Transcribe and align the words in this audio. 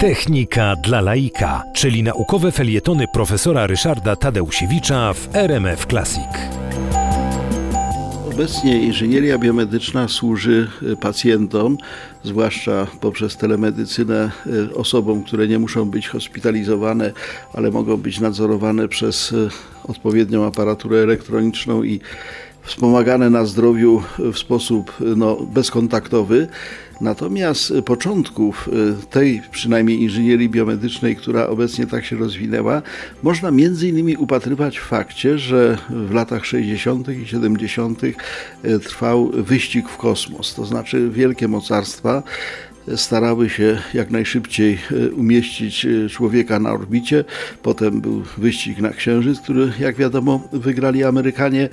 Technika 0.00 0.76
dla 0.76 1.00
laika, 1.00 1.62
czyli 1.74 2.02
naukowe 2.02 2.52
felietony 2.52 3.04
profesora 3.12 3.66
Ryszarda 3.66 4.16
Tadeusiewicza 4.16 5.12
w 5.12 5.36
RMF 5.36 5.86
Classic. 5.86 6.28
Obecnie 8.32 8.82
inżynieria 8.82 9.38
biomedyczna 9.38 10.08
służy 10.08 10.70
y, 10.82 10.96
pacjentom, 10.96 11.76
zwłaszcza 12.24 12.86
poprzez 13.00 13.36
telemedycynę, 13.36 14.30
y, 14.46 14.74
osobom, 14.74 15.24
które 15.24 15.48
nie 15.48 15.58
muszą 15.58 15.90
być 15.90 16.08
hospitalizowane, 16.08 17.12
ale 17.52 17.70
mogą 17.70 17.96
być 17.96 18.20
nadzorowane 18.20 18.88
przez 18.88 19.32
y, 19.32 19.48
odpowiednią 19.88 20.44
aparaturę 20.46 20.98
elektroniczną 20.98 21.82
i 21.82 22.00
wspomagane 22.62 23.30
na 23.30 23.44
zdrowiu 23.44 24.02
w 24.18 24.38
sposób 24.38 24.92
no, 25.16 25.36
bezkontaktowy. 25.36 26.48
Natomiast 27.00 27.72
początków 27.84 28.68
y, 29.02 29.06
tej 29.06 29.42
przynajmniej 29.50 30.02
inżynierii 30.02 30.48
biomedycznej, 30.48 31.16
która 31.16 31.46
obecnie 31.46 31.86
tak 31.86 32.04
się 32.04 32.16
rozwinęła, 32.16 32.82
można 33.22 33.50
między 33.50 33.88
innymi 33.88 34.16
upatrywać 34.16 34.78
w 34.78 34.82
fakcie, 34.82 35.38
że 35.38 35.78
w 35.90 36.14
latach 36.14 36.46
60. 36.46 37.08
i 37.08 37.26
70. 37.26 38.02
Y, 38.04 38.14
trwał 38.80 39.30
wyścig 39.30 39.88
w 39.88 39.96
kosmos, 39.96 40.54
to 40.54 40.64
znaczy 40.64 41.10
wielkie 41.10 41.48
mocarstwa 41.48 42.22
starały 42.96 43.50
się 43.50 43.78
jak 43.94 44.10
najszybciej 44.10 44.78
e, 44.90 45.10
umieścić 45.10 45.86
e, 45.86 46.08
człowieka 46.08 46.58
na 46.58 46.72
orbicie. 46.72 47.24
Potem 47.62 48.00
był 48.00 48.22
wyścig 48.38 48.78
na 48.78 48.90
Księżyc, 48.90 49.40
który 49.40 49.72
jak 49.80 49.96
wiadomo 49.96 50.48
wygrali 50.52 51.04
Amerykanie. 51.04 51.68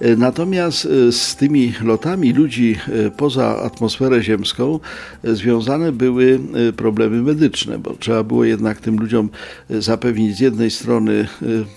E, 0.00 0.16
natomiast 0.16 0.88
z 1.10 1.36
tymi 1.36 1.72
lotami 1.82 2.32
ludzi 2.32 2.76
poza 3.16 3.62
atmosferę 3.62 4.22
ziemską 4.22 4.80
związane 5.24 5.92
były 5.92 6.40
problemy 6.76 7.22
medyczne, 7.22 7.78
bo 7.78 7.94
trzeba 7.94 8.22
było 8.22 8.44
jednak 8.44 8.80
tym 8.80 8.96
ludziom 8.96 9.30
zapewnić 9.70 10.36
z 10.36 10.40
jednej 10.40 10.70
strony 10.70 11.28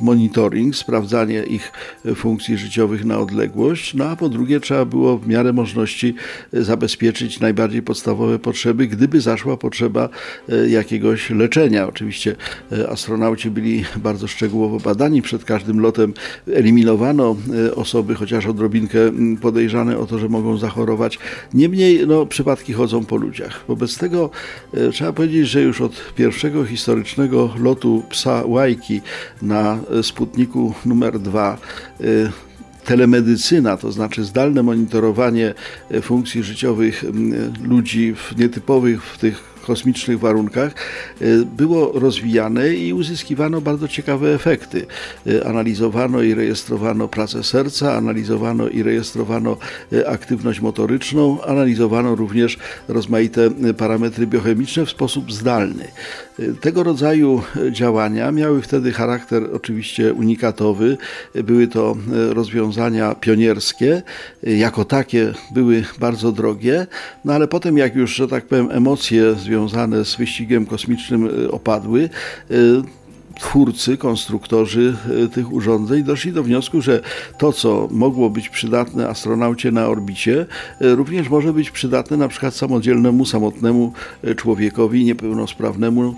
monitoring, 0.01 0.75
sprawdzanie 0.75 1.43
ich 1.43 1.71
funkcji 2.15 2.57
życiowych 2.57 3.05
na 3.05 3.19
odległość, 3.19 3.93
no 3.93 4.05
a 4.05 4.15
po 4.15 4.29
drugie 4.29 4.59
trzeba 4.59 4.85
było 4.85 5.17
w 5.17 5.27
miarę 5.27 5.53
możliwości 5.53 6.15
zabezpieczyć 6.53 7.39
najbardziej 7.39 7.81
podstawowe 7.81 8.39
potrzeby 8.39 8.76
potrzeby, 8.77 8.87
gdyby 8.87 9.21
zaszła 9.21 9.57
potrzeba 9.57 10.09
e, 10.49 10.69
jakiegoś 10.69 11.29
leczenia. 11.29 11.87
Oczywiście 11.87 12.35
e, 12.71 12.89
astronauci 12.89 13.49
byli 13.51 13.83
bardzo 13.95 14.27
szczegółowo 14.27 14.79
badani. 14.79 15.21
Przed 15.21 15.43
każdym 15.43 15.79
lotem 15.79 16.13
eliminowano 16.53 17.35
e, 17.67 17.75
osoby, 17.75 18.15
chociaż 18.15 18.45
odrobinkę 18.45 18.99
podejrzane 19.41 19.97
o 19.97 20.05
to, 20.05 20.19
że 20.19 20.29
mogą 20.29 20.57
zachorować. 20.57 21.19
Niemniej 21.53 22.07
no, 22.07 22.25
przypadki 22.25 22.73
chodzą 22.73 23.05
po 23.05 23.17
ludziach. 23.17 23.63
Wobec 23.67 23.97
tego 23.97 24.29
trzeba 24.91 25.13
powiedzieć, 25.13 25.47
że 25.47 25.61
już 25.61 25.81
od 25.81 26.13
pierwszego 26.15 26.65
historycznego 26.65 27.53
lotu 27.59 28.03
psa 28.09 28.43
Łajki 28.45 29.01
na 29.41 29.79
Sputniku 30.01 30.73
numer 30.85 31.19
2 31.19 31.57
telemedycyna, 32.87 33.77
to 33.77 33.91
znaczy 33.91 34.23
zdalne 34.23 34.63
monitorowanie 34.63 35.53
e, 35.91 36.01
funkcji 36.01 36.43
życiowych 36.43 37.03
ludzi 37.63 38.15
w 38.15 38.37
nietypowych 38.37 39.03
w 39.03 39.17
tych 39.17 39.56
kosmicznych 39.67 40.19
warunkach 40.19 40.71
e, 41.21 41.25
było 41.45 41.91
rozwijane 41.99 42.73
i 42.75 42.93
uzyskiwano 42.93 43.61
bardzo 43.61 43.87
ciekawe 43.87 44.35
efekty. 44.35 44.85
E, 45.27 45.47
analizowano 45.47 46.21
i 46.21 46.33
rejestrowano 46.33 47.07
pracę 47.07 47.43
serca, 47.43 47.93
analizowano 47.93 48.67
i 48.69 48.83
rejestrowano 48.83 49.57
e, 49.93 50.09
aktywność 50.09 50.61
motoryczną, 50.61 51.41
analizowano 51.43 52.15
również 52.15 52.57
rozmaite 52.87 53.49
parametry 53.77 54.27
biochemiczne 54.27 54.85
w 54.85 54.89
sposób 54.89 55.33
zdalny. 55.33 55.87
Tego 56.61 56.83
rodzaju 56.83 57.41
działania 57.71 58.31
miały 58.31 58.61
wtedy 58.61 58.91
charakter 58.91 59.43
oczywiście 59.53 60.13
unikatowy. 60.13 60.97
Były 61.43 61.67
to 61.67 61.95
rozwiązania 62.29 63.15
pionierskie, 63.15 64.01
jako 64.43 64.85
takie 64.85 65.33
były 65.51 65.83
bardzo 65.99 66.31
drogie, 66.31 66.87
no 67.25 67.33
ale 67.33 67.47
potem 67.47 67.77
jak 67.77 67.95
już, 67.95 68.15
że 68.15 68.27
tak 68.27 68.45
powiem, 68.45 68.69
emocje 68.71 69.33
związane 69.33 69.56
związane 69.57 70.05
z 70.05 70.15
wyścigiem 70.15 70.65
kosmicznym 70.65 71.29
e, 71.45 71.51
opadły. 71.51 72.09
E, 72.51 72.53
twórcy, 73.39 73.97
konstruktorzy 73.97 74.95
e, 75.23 75.27
tych 75.27 75.53
urządzeń 75.53 76.03
doszli 76.03 76.33
do 76.33 76.43
wniosku, 76.43 76.81
że 76.81 77.01
to, 77.37 77.53
co 77.53 77.87
mogło 77.91 78.29
być 78.29 78.49
przydatne 78.49 79.09
astronaucie 79.09 79.71
na 79.71 79.87
orbicie, 79.87 80.45
e, 80.81 80.95
również 80.95 81.29
może 81.29 81.53
być 81.53 81.71
przydatne 81.71 82.17
na 82.17 82.27
przykład 82.27 82.55
samodzielnemu, 82.55 83.25
samotnemu 83.25 83.93
e, 84.23 84.35
człowiekowi 84.35 85.05
niepełnosprawnemu 85.05 86.15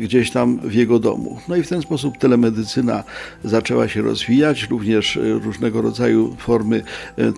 gdzieś 0.00 0.30
tam 0.30 0.58
w 0.58 0.74
jego 0.74 0.98
domu. 0.98 1.38
No 1.48 1.56
i 1.56 1.62
w 1.62 1.68
ten 1.68 1.82
sposób 1.82 2.18
telemedycyna 2.18 3.04
zaczęła 3.44 3.88
się 3.88 4.02
rozwijać, 4.02 4.66
również 4.70 5.18
różnego 5.42 5.82
rodzaju 5.82 6.36
formy 6.38 6.82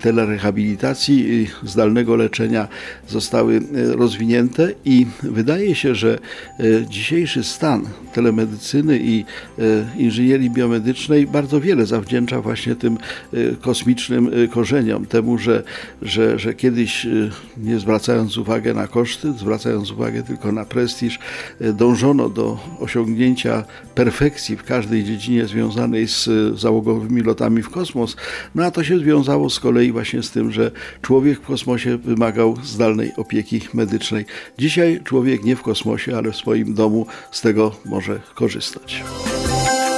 telerehabilitacji 0.03 1.49
zdalnego 1.63 2.17
leczenia 2.17 2.69
zostały 3.09 3.61
rozwinięte 3.93 4.73
i 4.85 5.07
wydaje 5.23 5.75
się, 5.75 5.95
że 5.95 6.19
dzisiejszy 6.89 7.45
stan 7.45 7.87
telemedycyny 8.13 8.99
i 8.99 9.20
E, 9.59 9.63
inżynierii 9.99 10.51
biomedycznej 10.51 11.27
bardzo 11.27 11.61
wiele 11.61 11.87
zawdzięcza 11.87 12.41
właśnie 12.41 12.77
tym 12.77 12.99
e, 13.33 13.57
kosmicznym 13.57 14.31
e, 14.45 14.49
korzeniom, 14.49 15.07
temu, 15.07 15.39
że, 15.39 15.63
że, 16.03 16.39
że 16.39 16.55
kiedyś 16.55 17.07
nie 17.57 17.79
zwracając 17.79 18.37
uwagi 18.37 18.69
na 18.75 18.87
koszty, 18.87 19.33
zwracając 19.33 19.91
uwagę 19.91 20.23
tylko 20.23 20.53
na 20.53 20.65
prestiż, 20.65 21.19
dążono 21.61 22.29
do 22.29 22.59
osiągnięcia 22.81 23.65
perfekcji 23.95 24.57
w 24.57 24.65
każdej 24.65 25.05
dziedzinie 25.05 25.47
związanej 25.47 26.09
z 26.09 26.29
załogowymi 26.61 27.23
lotami 27.23 27.63
w 27.63 27.71
kosmos, 27.71 28.17
no 28.55 28.65
a 28.65 28.71
to 28.71 28.85
się 28.85 28.99
związało 28.99 29.51
z 29.51 29.61
kolei 29.61 29.93
właśnie 29.93 30.23
z 30.23 30.31
tym, 30.31 30.53
że 30.53 30.71
człowiek 31.03 31.39
w 31.39 31.47
kosmosie 31.47 31.99
wymagał 31.99 32.57
zdalnej 32.65 33.13
opieki 33.17 33.61
medycznej. 33.75 34.25
Dzisiaj 34.59 35.01
człowiek 35.05 35.45
nie 35.45 35.57
w 35.57 35.63
kosmosie, 35.63 36.17
ale 36.17 36.33
w 36.33 36.37
swoim 36.37 36.75
domu 36.75 37.07
z 37.31 37.41
tego 37.41 37.73
może 37.85 38.21
korzystać. 38.35 39.05
Música 39.11 39.90